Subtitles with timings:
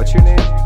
[0.00, 0.59] What's your name?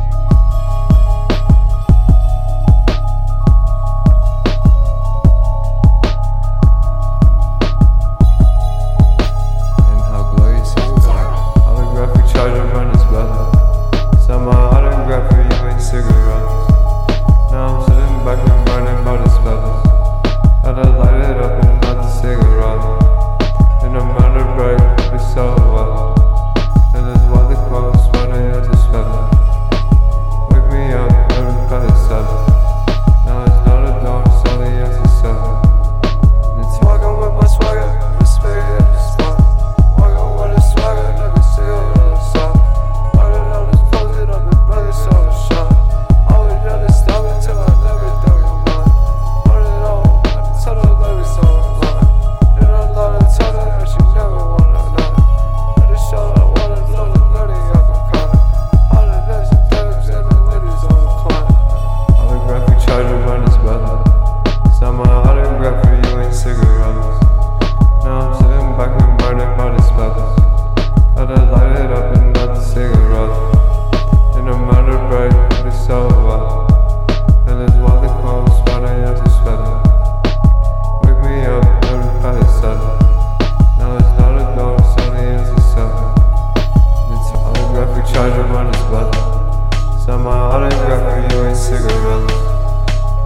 [90.55, 92.31] All I got for you a cigarette.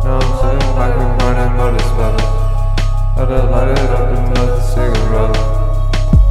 [0.02, 2.24] Now I'm sitting back and wondering what is better.
[3.20, 5.36] I'd light it up and light the cigarette.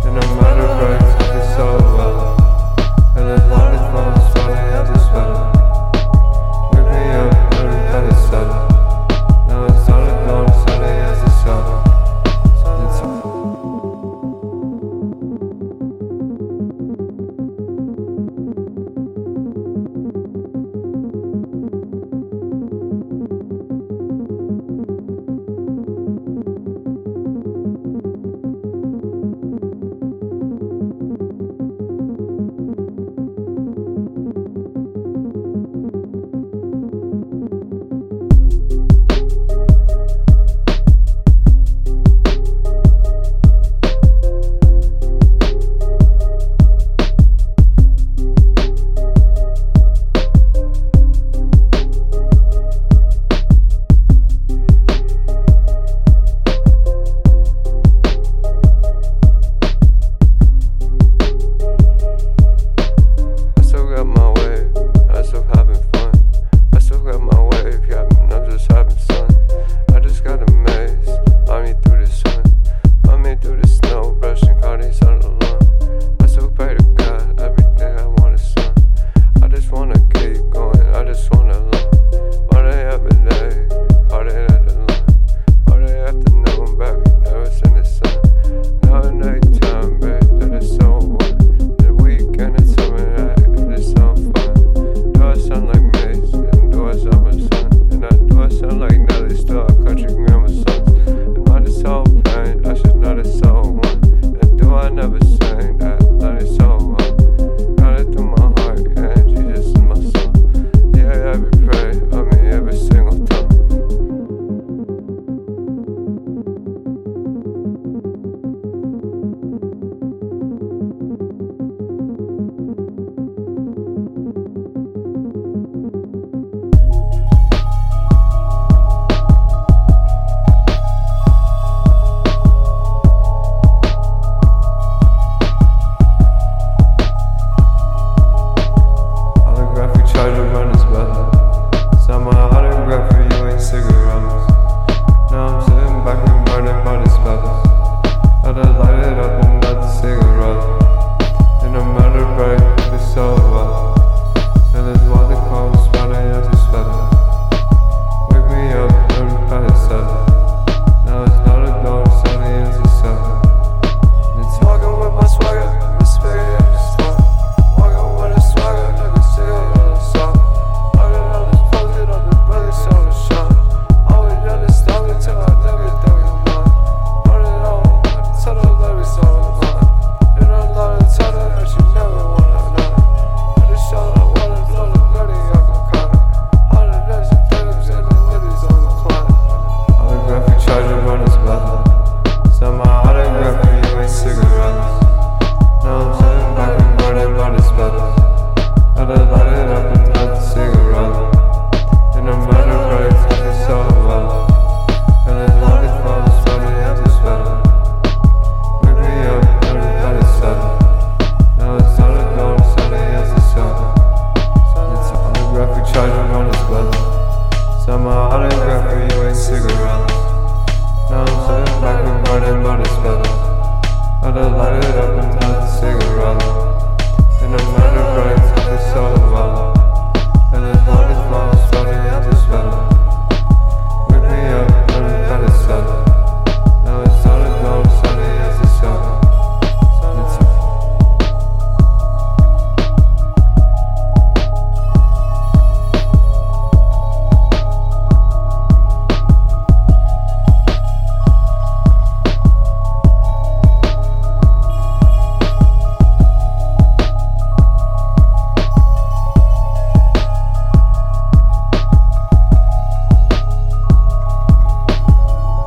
[0.06, 1.97] In a matter of rights, I could sell